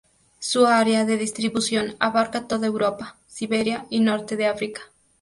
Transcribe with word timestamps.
Su 0.39 0.65
área 0.65 1.05
de 1.05 1.15
distribución 1.15 1.95
abarca 1.99 2.47
toda 2.47 2.65
Europa, 2.65 3.17
Siberia 3.27 3.85
y 3.91 3.99
norte 3.99 4.35
de 4.35 4.47
África. 4.47 4.81